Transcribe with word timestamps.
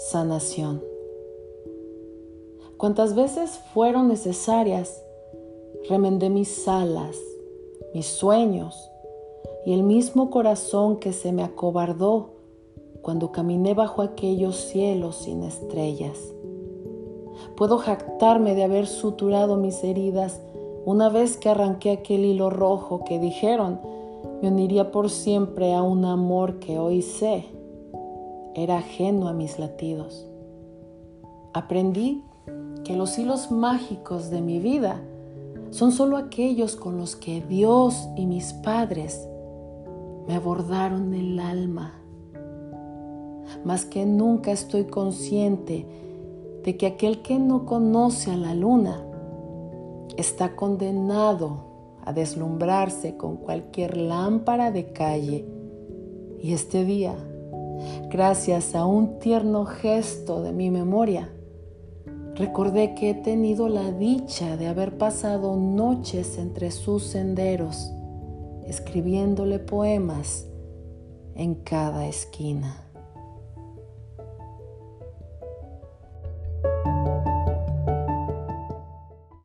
sanación. 0.00 0.82
Cuantas 2.78 3.14
veces 3.14 3.60
fueron 3.74 4.08
necesarias, 4.08 5.04
remendé 5.90 6.30
mis 6.30 6.66
alas, 6.66 7.18
mis 7.92 8.06
sueños 8.06 8.90
y 9.66 9.74
el 9.74 9.82
mismo 9.82 10.30
corazón 10.30 10.96
que 10.96 11.12
se 11.12 11.32
me 11.32 11.42
acobardó 11.42 12.30
cuando 13.02 13.30
caminé 13.30 13.74
bajo 13.74 14.00
aquellos 14.00 14.56
cielos 14.56 15.16
sin 15.16 15.42
estrellas. 15.42 16.18
Puedo 17.54 17.76
jactarme 17.76 18.54
de 18.54 18.64
haber 18.64 18.86
suturado 18.86 19.58
mis 19.58 19.84
heridas 19.84 20.40
una 20.86 21.10
vez 21.10 21.36
que 21.36 21.50
arranqué 21.50 21.90
aquel 21.90 22.24
hilo 22.24 22.48
rojo 22.48 23.04
que 23.04 23.18
dijeron 23.18 23.78
me 24.40 24.48
uniría 24.48 24.92
por 24.92 25.10
siempre 25.10 25.74
a 25.74 25.82
un 25.82 26.06
amor 26.06 26.58
que 26.58 26.78
hoy 26.78 27.02
sé 27.02 27.59
era 28.54 28.78
ajeno 28.78 29.28
a 29.28 29.32
mis 29.32 29.58
latidos. 29.58 30.26
Aprendí 31.52 32.24
que 32.84 32.96
los 32.96 33.18
hilos 33.18 33.50
mágicos 33.50 34.30
de 34.30 34.40
mi 34.40 34.58
vida 34.58 35.00
son 35.70 35.92
solo 35.92 36.16
aquellos 36.16 36.76
con 36.76 36.96
los 36.96 37.16
que 37.16 37.40
Dios 37.42 38.08
y 38.16 38.26
mis 38.26 38.52
padres 38.52 39.28
me 40.26 40.34
abordaron 40.34 41.14
el 41.14 41.38
alma. 41.38 41.94
Más 43.64 43.84
que 43.84 44.06
nunca 44.06 44.52
estoy 44.52 44.84
consciente 44.84 45.86
de 46.64 46.76
que 46.76 46.86
aquel 46.86 47.22
que 47.22 47.38
no 47.38 47.66
conoce 47.66 48.30
a 48.30 48.36
la 48.36 48.54
luna 48.54 49.04
está 50.16 50.56
condenado 50.56 51.64
a 52.04 52.12
deslumbrarse 52.12 53.16
con 53.16 53.36
cualquier 53.36 53.96
lámpara 53.96 54.70
de 54.70 54.92
calle. 54.92 55.46
Y 56.42 56.52
este 56.52 56.84
día, 56.84 57.14
gracias 58.10 58.74
a 58.74 58.86
un 58.86 59.18
tierno 59.18 59.64
gesto 59.64 60.42
de 60.42 60.52
mi 60.52 60.70
memoria, 60.70 61.32
recordé 62.34 62.94
que 62.94 63.10
he 63.10 63.14
tenido 63.14 63.68
la 63.68 63.92
dicha 63.92 64.56
de 64.56 64.66
haber 64.66 64.98
pasado 64.98 65.56
noches 65.56 66.38
entre 66.38 66.70
sus 66.70 67.04
senderos, 67.04 67.92
escribiéndole 68.66 69.58
poemas 69.58 70.46
en 71.34 71.54
cada 71.54 72.06
esquina. 72.06 72.89